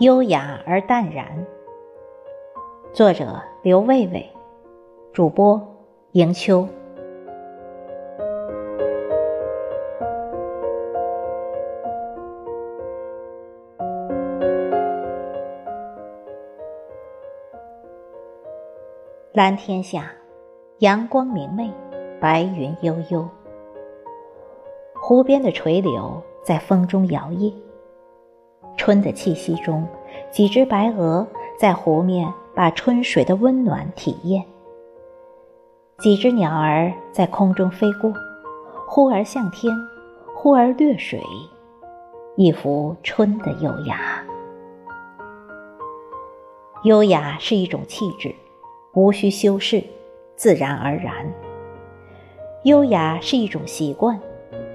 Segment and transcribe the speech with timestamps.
[0.00, 1.46] 优雅而淡然。
[2.92, 4.28] 作者：刘卫卫，
[5.12, 5.60] 主播：
[6.12, 6.66] 迎秋。
[19.32, 20.12] 蓝天下，
[20.84, 21.72] 阳光明媚，
[22.20, 23.26] 白云悠悠。
[24.92, 27.50] 湖边的垂柳在风中摇曳。
[28.76, 29.88] 春的气息中，
[30.30, 31.26] 几只白鹅
[31.58, 34.44] 在湖面把春水的温暖体验。
[36.00, 38.12] 几只鸟儿在空中飞过，
[38.86, 39.74] 忽而向天，
[40.36, 41.18] 忽而掠水，
[42.36, 44.22] 一幅春的优雅。
[46.82, 48.34] 优雅是一种气质。
[48.92, 49.82] 无需修饰，
[50.36, 51.12] 自然而然。
[52.64, 54.18] 优雅是一种习惯，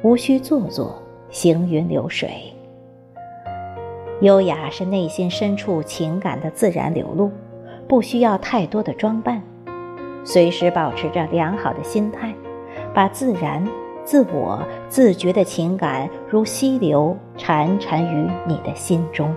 [0.03, 2.29] 无需做作，行云流水。
[4.21, 7.31] 优雅是内心深处情感的自然流露，
[7.87, 9.41] 不需要太多的装扮，
[10.23, 12.33] 随时保持着良好的心态，
[12.93, 13.65] 把自然、
[14.03, 19.33] 自我、自觉的情感如溪流潺潺于你的心中。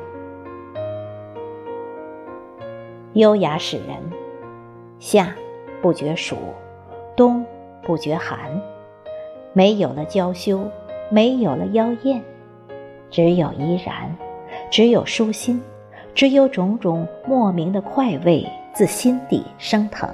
[3.14, 3.96] 优雅使人。
[4.98, 5.34] 夏
[5.82, 6.36] 不觉暑，
[7.16, 7.44] 冬
[7.82, 8.38] 不觉寒，
[9.52, 10.60] 没有了娇羞，
[11.10, 12.22] 没有了妖艳，
[13.10, 14.16] 只有怡然，
[14.70, 15.60] 只有舒心，
[16.14, 20.08] 只有种种莫名的快慰自心底升腾。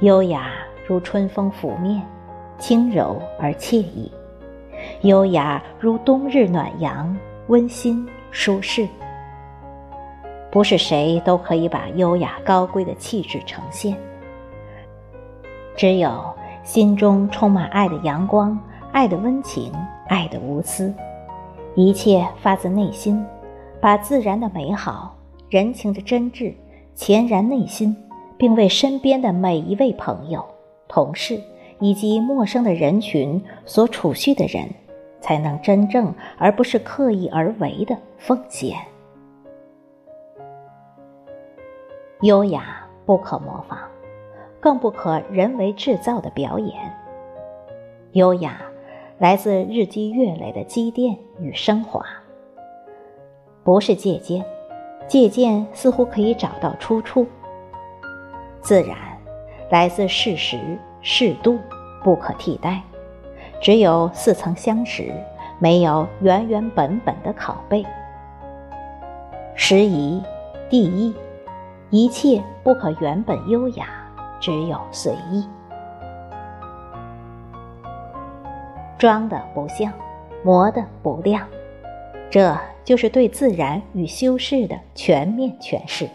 [0.00, 0.50] 优雅
[0.84, 2.02] 如春风拂面，
[2.58, 4.10] 轻柔而惬意；
[5.02, 8.88] 优雅如冬日暖阳，温馨舒适。
[10.50, 13.96] 不是谁都可以把优雅高贵的气质呈现，
[15.76, 16.24] 只有
[16.64, 18.58] 心中充满爱的阳光、
[18.90, 19.72] 爱的温情、
[20.08, 20.92] 爱的无私，
[21.74, 23.22] 一切发自内心，
[23.80, 25.14] 把自然的美好、
[25.50, 26.54] 人情的真挚
[26.94, 27.94] 潜然内心，
[28.36, 30.44] 并为身边的每一位朋友、
[30.88, 31.38] 同事
[31.78, 34.66] 以及陌生的人群所储蓄的人，
[35.20, 38.76] 才能真正而不是刻意而为的奉献。
[42.22, 43.78] 优雅不可模仿，
[44.58, 46.76] 更不可人为制造的表演。
[48.10, 48.60] 优雅
[49.18, 52.04] 来自日积月累的积淀与升华，
[53.62, 54.44] 不是借鉴，
[55.06, 57.24] 借鉴似乎可以找到出处。
[58.60, 58.96] 自然
[59.70, 60.58] 来自事实
[61.00, 61.56] 适度，
[62.02, 62.82] 不可替代。
[63.60, 65.14] 只有似曾相识，
[65.60, 67.86] 没有原原本本的拷贝。
[69.54, 70.20] 时宜
[70.68, 71.14] 地易。
[71.90, 73.86] 一切不可原本优雅，
[74.38, 75.46] 只有随意。
[78.98, 79.90] 装的不像，
[80.44, 81.46] 磨的不亮，
[82.28, 82.54] 这
[82.84, 86.06] 就是对自然与修饰的全面诠释。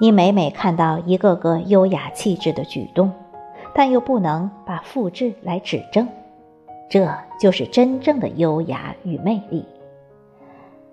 [0.00, 3.10] 你每每看到一个个优雅气质的举动，
[3.74, 6.06] 但又不能把复制来指正，
[6.88, 9.64] 这就是真正的优雅与魅力。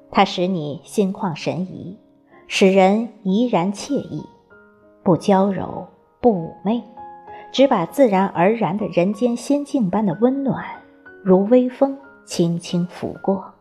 [0.10, 2.00] 它使你心旷神怡。
[2.48, 4.24] 使人怡然惬意，
[5.04, 5.88] 不娇柔，
[6.22, 6.84] 不妩媚，
[7.52, 10.64] 只把自然而然的人间仙境般的温暖，
[11.24, 13.52] 如微风轻轻拂过。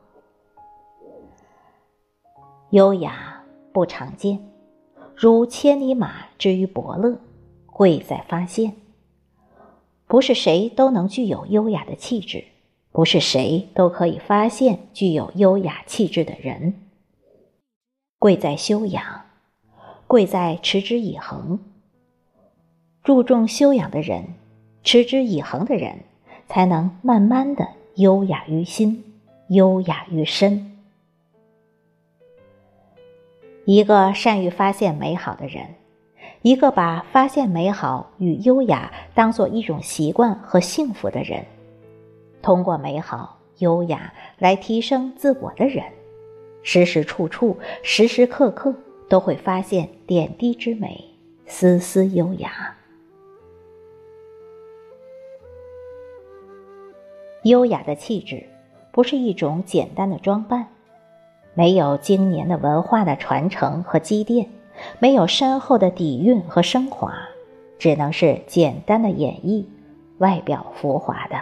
[2.70, 4.38] 优雅不常见，
[5.16, 7.18] 如千里马之于伯乐，
[7.66, 8.74] 贵在发现。
[10.06, 12.44] 不是谁都能具有优雅的气质，
[12.92, 16.74] 不是谁都可以发现具有优雅气质的人。
[18.24, 19.04] 贵在修养，
[20.06, 21.58] 贵在持之以恒。
[23.02, 24.28] 注重修养的人，
[24.82, 25.98] 持之以恒的人，
[26.48, 29.04] 才能慢慢的优雅于心，
[29.48, 30.74] 优雅于身。
[33.66, 35.74] 一个善于发现美好的人，
[36.40, 41.44] 一个把发现美好与优雅当做一种习惯和幸福的人，
[42.40, 45.84] 通过美好、优雅来提升自我的人。
[46.64, 48.74] 时时处处、时时刻刻
[49.08, 51.04] 都会发现点滴之美，
[51.46, 52.76] 丝丝优雅。
[57.44, 58.42] 优雅的气质，
[58.90, 60.66] 不是一种简单的装扮，
[61.52, 64.48] 没有经年的文化的传承和积淀，
[64.98, 67.14] 没有深厚的底蕴和升华，
[67.78, 69.66] 只能是简单的演绎，
[70.16, 71.36] 外表浮华的。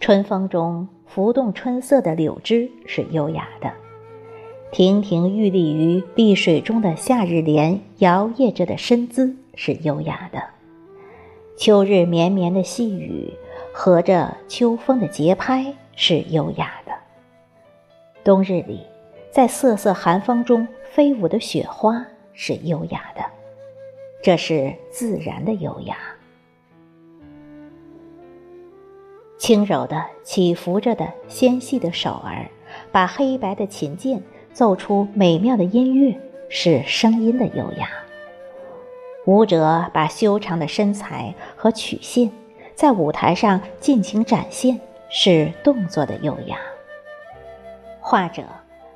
[0.00, 3.70] 春风中浮动春色的柳枝是优雅的，
[4.72, 10.40] 亭亭玉立于碧水中的夏日莲摇曳着的身姿是优雅的；
[11.54, 13.30] 秋日绵绵的细雨
[13.74, 16.92] 和着秋风的节拍是优雅的；
[18.24, 18.80] 冬日里
[19.30, 22.02] 在瑟瑟寒风中飞舞的雪花
[22.32, 23.22] 是优雅的。
[24.22, 25.98] 这是自然的优雅。
[29.50, 32.46] 轻柔的起伏着的纤细的手儿，
[32.92, 36.16] 把黑白的琴键奏出美妙的音乐，
[36.48, 37.90] 是声音的优雅。
[39.26, 42.30] 舞者把修长的身材和曲线
[42.76, 46.56] 在舞台上尽情展现，是动作的优雅。
[48.00, 48.44] 画者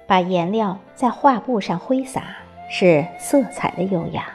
[0.07, 2.37] 把颜料在画布上挥洒，
[2.71, 4.29] 是色彩的优雅。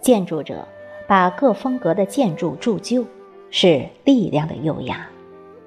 [0.00, 0.64] 建筑者
[1.08, 3.04] 把各风格的建筑铸就。
[3.50, 5.08] 是力量的优雅，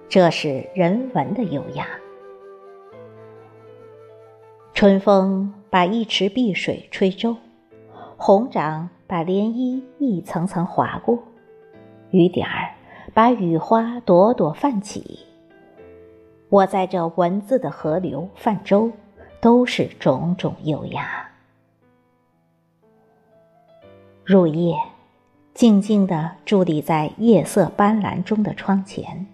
[0.07, 1.85] 这是人文的优雅。
[4.74, 7.35] 春风把一池碧水吹皱，
[8.15, 11.19] 红掌把涟漪一层层划过，
[12.12, 12.74] 雨点儿
[13.13, 15.19] 把雨花朵朵泛起。
[16.47, 18.89] 我在这文字的河流泛舟，
[19.41, 21.29] 都是种种优雅。
[24.24, 24.74] 入夜。
[25.53, 29.27] 静静地伫立在夜色斑斓中的窗前，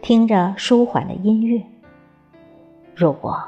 [0.00, 1.60] 听着舒缓的音乐。
[2.94, 3.42] 如果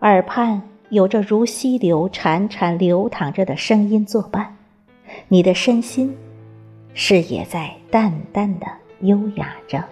[0.00, 4.56] 耳畔有着如溪流潺潺流淌着的声音作伴，
[5.28, 6.16] 你的身心
[6.94, 8.66] 是也在淡淡的
[9.00, 9.84] 优雅着。